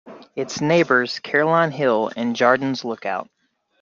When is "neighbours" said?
0.61-1.19